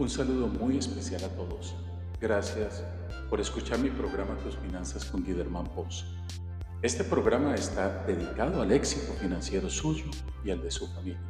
[0.00, 1.74] Un saludo muy especial a todos.
[2.18, 2.82] Gracias
[3.28, 6.06] por escuchar mi programa Tus Finanzas con Guillermo Poz.
[6.80, 10.06] Este programa está dedicado al éxito financiero suyo
[10.42, 11.20] y al de su familia.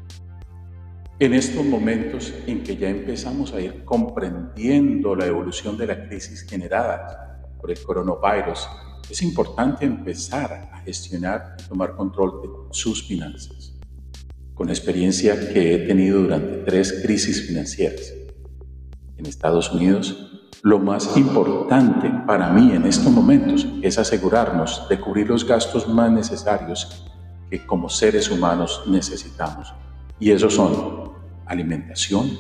[1.18, 6.42] En estos momentos en que ya empezamos a ir comprendiendo la evolución de la crisis
[6.48, 8.68] generada por el coronavirus,
[9.10, 13.74] es importante empezar a gestionar y tomar control de sus finanzas.
[14.55, 18.20] Con la experiencia que he tenido durante tres crisis financieras
[19.20, 25.28] en Estados Unidos, lo más importante para mí en estos momentos es asegurarnos de cubrir
[25.28, 27.06] los gastos más necesarios
[27.51, 29.73] que como seres humanos necesitamos.
[30.19, 31.12] Y esos son
[31.47, 32.30] alimentación,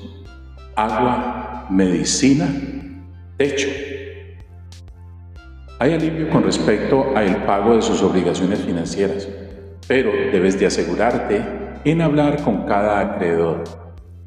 [0.74, 2.48] agua, medicina,
[3.36, 3.68] techo.
[5.78, 9.28] Hay alivio con respecto al pago de sus obligaciones financieras,
[9.86, 11.42] pero debes de asegurarte
[11.84, 13.64] en hablar con cada acreedor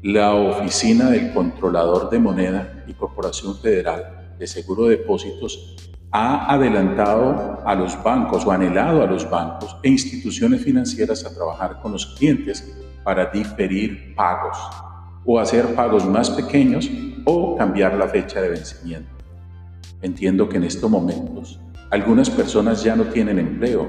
[0.04, 5.76] la Oficina del Controlador de Moneda y Corporación Federal de Seguro de Depósitos
[6.10, 11.80] ha adelantado a los bancos o anhelado a los bancos e instituciones financieras a trabajar
[11.80, 14.58] con los clientes para diferir pagos
[15.24, 16.90] o hacer pagos más pequeños
[17.24, 19.08] o cambiar la fecha de vencimiento.
[20.02, 21.58] Entiendo que en estos momentos
[21.90, 23.88] algunas personas ya no tienen empleo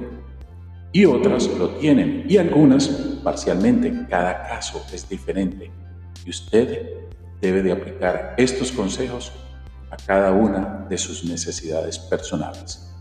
[0.94, 2.88] y otras lo tienen y algunas
[3.22, 4.06] parcialmente.
[4.10, 5.85] Cada caso es diferente
[6.26, 6.90] y usted
[7.40, 9.32] debe de aplicar estos consejos
[9.92, 12.92] a cada una de sus necesidades personales.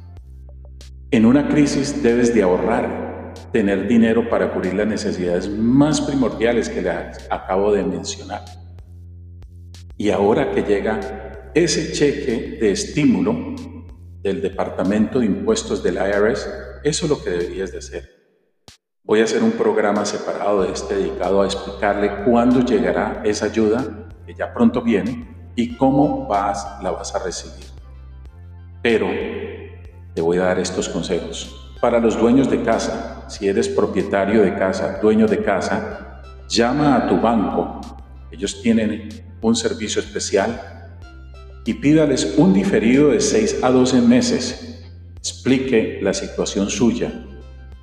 [1.11, 6.83] En una crisis debes de ahorrar, tener dinero para cubrir las necesidades más primordiales que
[6.83, 8.45] le acabo de mencionar.
[9.97, 13.55] Y ahora que llega ese cheque de estímulo
[14.23, 16.49] del Departamento de Impuestos del IRS,
[16.83, 18.14] eso es lo que deberías de hacer
[19.07, 23.85] Voy a hacer un programa separado de este dedicado a explicarle cuándo llegará esa ayuda,
[24.25, 27.67] que ya pronto viene, y cómo vas, la vas a recibir.
[28.83, 29.07] Pero
[30.15, 31.75] te voy a dar estos consejos.
[31.83, 37.07] Para los dueños de casa, si eres propietario de casa, dueño de casa, llama a
[37.07, 37.83] tu banco.
[38.31, 40.97] Ellos tienen un servicio especial
[41.67, 44.83] y pídales un diferido de 6 a 12 meses.
[45.19, 47.13] Explique la situación suya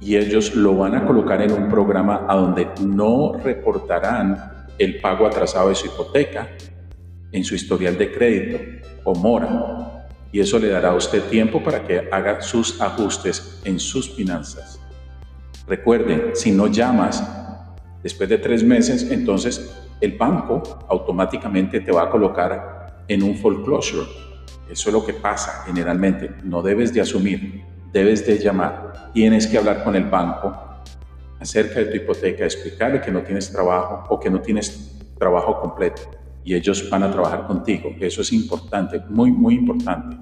[0.01, 5.27] y ellos lo van a colocar en un programa a donde no reportarán el pago
[5.27, 6.49] atrasado de su hipoteca
[7.31, 8.59] en su historial de crédito
[9.03, 10.07] o mora.
[10.31, 14.79] Y eso le dará a usted tiempo para que haga sus ajustes en sus finanzas.
[15.67, 17.23] Recuerden, si no llamas
[18.01, 24.07] después de tres meses, entonces el banco automáticamente te va a colocar en un foreclosure.
[24.69, 26.31] Eso es lo que pasa generalmente.
[26.43, 30.53] No debes de asumir, debes de llamar tienes que hablar con el banco
[31.39, 36.01] acerca de tu hipoteca, explicarle que no tienes trabajo o que no tienes trabajo completo
[36.43, 37.89] y ellos van a trabajar contigo.
[37.99, 40.17] Eso es importante, muy, muy importante.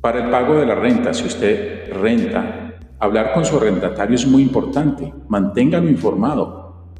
[0.00, 4.42] Para el pago de la renta, si usted renta, hablar con su arrendatario es muy
[4.42, 5.12] importante.
[5.28, 6.94] Manténgalo informado.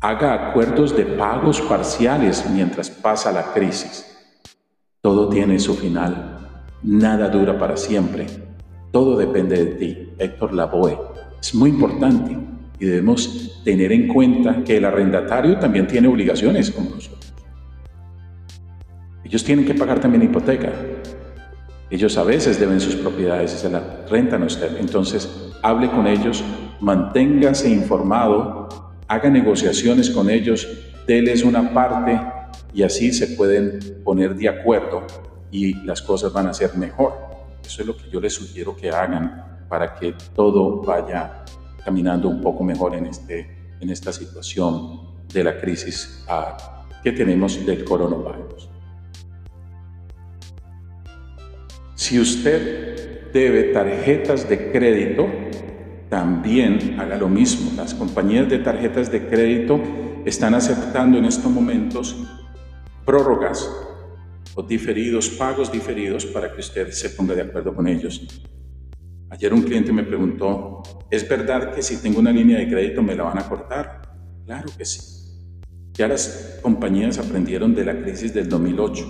[0.00, 4.08] Haga acuerdos de pagos parciales mientras pasa la crisis.
[5.00, 6.31] Todo tiene su final.
[6.82, 8.26] Nada dura para siempre.
[8.90, 10.98] Todo depende de ti, Héctor Lavoe.
[11.40, 12.36] Es muy importante
[12.78, 17.32] y debemos tener en cuenta que el arrendatario también tiene obligaciones como nosotros.
[19.22, 20.72] Ellos tienen que pagar también hipoteca.
[21.88, 24.76] Ellos a veces deben sus propiedades y se las rentan a usted.
[24.80, 26.42] Entonces, hable con ellos,
[26.80, 28.68] manténgase informado,
[29.06, 30.66] haga negociaciones con ellos,
[31.06, 32.20] déles una parte
[32.74, 35.06] y así se pueden poner de acuerdo
[35.52, 37.12] y las cosas van a ser mejor.
[37.64, 41.44] Eso es lo que yo les sugiero que hagan para que todo vaya
[41.84, 47.64] caminando un poco mejor en, este, en esta situación de la crisis ah, que tenemos
[47.64, 48.70] del coronavirus.
[51.94, 55.26] Si usted debe tarjetas de crédito,
[56.08, 57.70] también haga lo mismo.
[57.76, 59.80] Las compañías de tarjetas de crédito
[60.24, 62.16] están aceptando en estos momentos
[63.04, 63.68] prórrogas
[64.54, 68.42] o diferidos, pagos diferidos para que usted se ponga de acuerdo con ellos.
[69.30, 73.14] Ayer un cliente me preguntó, ¿es verdad que si tengo una línea de crédito me
[73.14, 74.02] la van a cortar?
[74.44, 75.00] Claro que sí.
[75.94, 79.04] Ya las compañías aprendieron de la crisis del 2008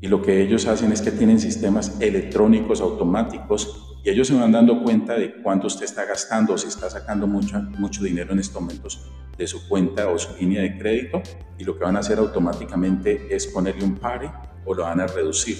[0.00, 4.52] y lo que ellos hacen es que tienen sistemas electrónicos automáticos y ellos se van
[4.52, 8.38] dando cuenta de cuánto usted está gastando o si está sacando mucho, mucho dinero en
[8.38, 9.10] estos momentos
[9.40, 11.22] de su cuenta o su línea de crédito
[11.58, 14.30] y lo que van a hacer automáticamente es ponerle un pare
[14.66, 15.58] o lo van a reducir.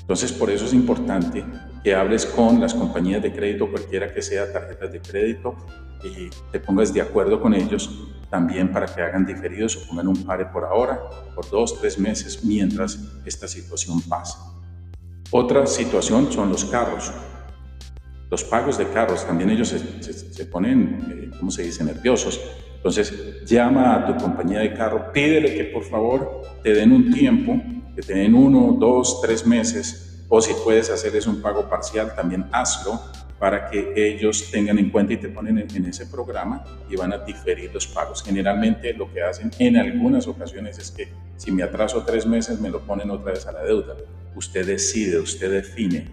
[0.00, 1.44] Entonces, por eso es importante
[1.84, 5.54] que hables con las compañías de crédito, cualquiera que sea tarjetas de crédito,
[6.02, 10.24] y te pongas de acuerdo con ellos también para que hagan diferidos o pongan un
[10.24, 11.00] pare por ahora,
[11.34, 14.38] por dos, tres meses, mientras esta situación pasa.
[15.30, 17.12] Otra situación son los carros.
[18.30, 22.40] Los pagos de carros, también ellos se, ponen, eh, ¿cómo se dice?, nerviosos.
[22.78, 27.60] Entonces, llama a tu compañía de carro, pídele que por favor te den un tiempo,
[27.94, 32.46] que te den uno, dos, tres meses, o si puedes hacerles un pago parcial, también
[32.52, 33.00] hazlo
[33.38, 37.18] para que ellos tengan en cuenta y te ponen en, ese programa y van a
[37.18, 38.22] diferir los pagos.
[38.22, 42.70] Generalmente lo que hacen en algunas ocasiones es que si me atraso tres meses me
[42.70, 43.94] lo ponen otra vez a la deuda.
[44.34, 46.06] Usted decide, usted define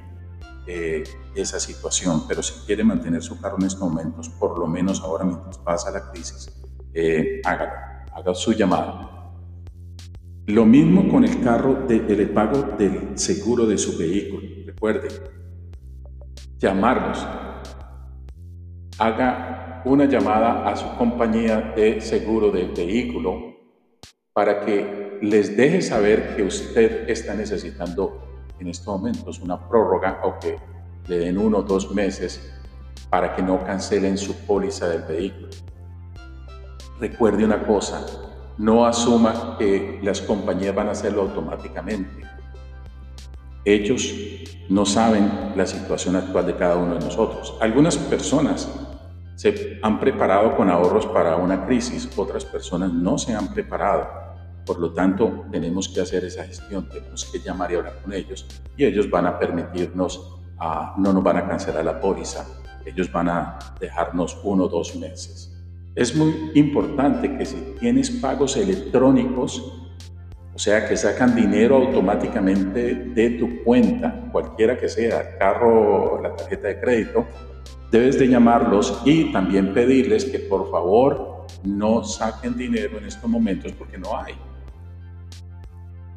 [0.68, 1.04] eh,
[1.36, 5.24] esa situación, pero si quiere mantener su carro en estos momentos, por lo menos ahora
[5.24, 6.52] mientras pasa la crisis,
[6.94, 7.74] eh, hágalo,
[8.14, 9.34] haga su llamada.
[10.48, 14.48] Lo mismo con el carro, de, el pago del seguro de su vehículo.
[14.66, 15.08] Recuerde,
[16.58, 17.26] llamarlos.
[18.98, 23.56] Haga una llamada a su compañía de seguro del vehículo
[24.34, 28.25] para que les deje saber que usted está necesitando
[28.60, 30.58] en estos momentos una prórroga o que
[31.08, 32.52] le den uno o dos meses
[33.10, 35.50] para que no cancelen su póliza del vehículo.
[37.00, 38.06] Recuerde una cosa,
[38.58, 42.24] no asuma que las compañías van a hacerlo automáticamente.
[43.66, 44.14] Ellos
[44.70, 47.58] no saben la situación actual de cada uno de nosotros.
[47.60, 48.70] Algunas personas
[49.36, 54.35] se han preparado con ahorros para una crisis, otras personas no se han preparado.
[54.66, 58.46] Por lo tanto, tenemos que hacer esa gestión, tenemos que llamar y hablar con ellos
[58.76, 62.46] y ellos van a permitirnos, a, no nos van a cancelar la póliza,
[62.86, 65.52] ellos van a dejarnos uno o dos meses.
[65.94, 69.82] Es muy importante que si tienes pagos electrónicos,
[70.54, 76.70] o sea, que sacan dinero automáticamente de tu cuenta, cualquiera que sea, carro, la tarjeta
[76.70, 77.26] de crédito,
[77.92, 83.72] debes de llamarlos y también pedirles que por favor no saquen dinero en estos momentos
[83.74, 84.34] porque no hay.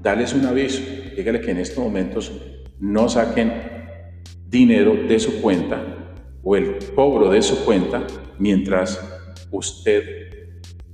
[0.00, 0.80] Dales un aviso,
[1.16, 2.32] dígale que en estos momentos
[2.78, 3.52] no saquen
[4.46, 8.06] dinero de su cuenta o el cobro de su cuenta
[8.38, 9.00] mientras
[9.50, 10.28] usted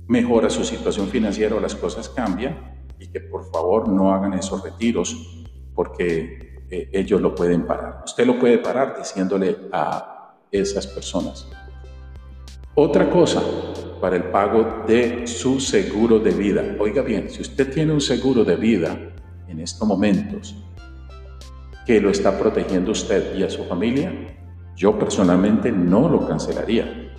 [0.07, 4.63] mejora su situación financiera o las cosas cambian y que por favor no hagan esos
[4.63, 8.01] retiros porque eh, ellos lo pueden parar.
[8.05, 11.47] Usted lo puede parar diciéndole a esas personas.
[12.73, 13.41] Otra cosa
[13.99, 16.75] para el pago de su seguro de vida.
[16.79, 18.97] Oiga bien, si usted tiene un seguro de vida
[19.47, 20.55] en estos momentos
[21.85, 24.11] que lo está protegiendo usted y a su familia,
[24.75, 27.13] yo personalmente no lo cancelaría.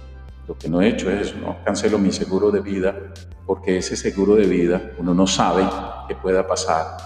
[0.47, 3.13] Lo que no he hecho es, no cancelo mi seguro de vida
[3.47, 5.65] porque ese seguro de vida uno no sabe
[6.09, 6.97] qué pueda pasar.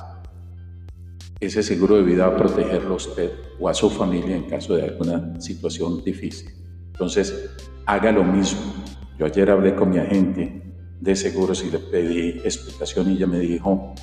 [1.38, 4.75] Ese seguro de vida va a protegerlo a usted o a su familia en caso
[4.75, 6.50] de alguna situación difícil.
[6.93, 7.50] Entonces,
[7.87, 8.79] haga lo mismo.
[9.20, 10.62] Yo ayer hablé con mi agente
[10.99, 13.94] de seguros y le pedí explicación y ella me dijo,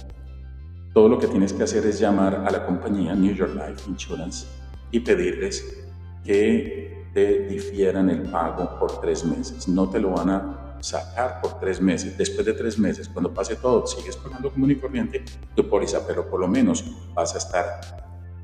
[0.93, 4.45] todo lo que tienes que hacer es llamar a la compañía New York Life Insurance
[4.91, 5.87] y pedirles
[6.23, 7.07] que
[7.49, 9.67] difieran el pago por tres meses.
[9.67, 12.15] No te lo van a sacar por tres meses.
[12.15, 15.25] Después de tres meses, cuando pase todo, sigues pagando común y corriente
[15.55, 16.85] tu póliza, pero por lo menos
[17.15, 17.81] vas a estar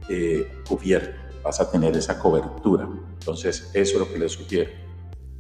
[0.10, 2.90] eh, cubierto, vas a tener esa cobertura.
[3.20, 4.72] Entonces, eso es lo que les sugiero.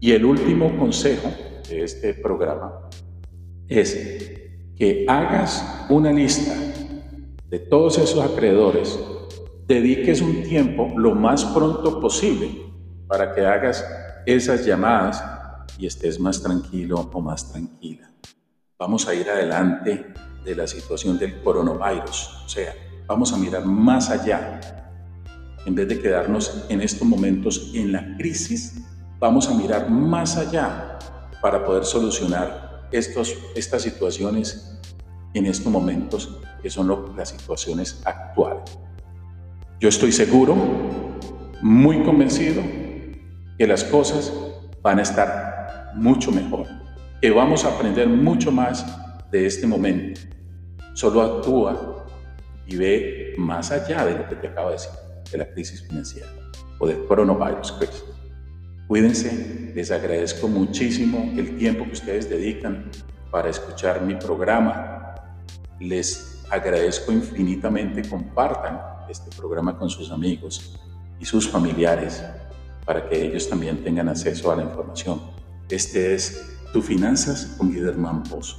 [0.03, 1.31] Y el último consejo
[1.69, 2.89] de este programa
[3.69, 3.95] es
[4.75, 6.53] que hagas una lista
[7.49, 8.99] de todos esos acreedores,
[9.65, 12.51] dediques un tiempo lo más pronto posible
[13.07, 13.85] para que hagas
[14.25, 15.23] esas llamadas
[15.77, 18.11] y estés más tranquilo o más tranquila.
[18.77, 20.07] Vamos a ir adelante
[20.43, 22.75] de la situación del coronavirus, o sea,
[23.07, 24.59] vamos a mirar más allá.
[25.65, 28.83] En vez de quedarnos en estos momentos en la crisis,
[29.23, 30.99] vamos a mirar más allá
[31.41, 34.77] para poder solucionar estos, estas situaciones
[35.33, 38.77] en estos momentos que son las situaciones actuales.
[39.79, 40.57] Yo estoy seguro,
[41.61, 42.61] muy convencido,
[43.57, 44.33] que las cosas
[44.81, 46.67] van a estar mucho mejor,
[47.21, 48.85] que vamos a aprender mucho más
[49.31, 50.19] de este momento.
[50.95, 52.07] Solo actúa
[52.67, 54.91] y ve más allá de lo que te acabo de decir,
[55.31, 56.27] de la crisis financiera
[56.77, 58.12] o del coronavirus crisis.
[58.93, 62.91] Cuídense, les agradezco muchísimo el tiempo que ustedes dedican
[63.31, 65.15] para escuchar mi programa.
[65.79, 70.79] Les agradezco infinitamente, compartan este programa con sus amigos
[71.19, 72.23] y sus familiares
[72.85, 75.19] para que ellos también tengan acceso a la información.
[75.69, 78.57] Este es Tu Finanzas con Guillermo Pozo.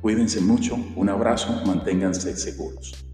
[0.00, 3.07] Cuídense mucho, un abrazo, manténganse seguros.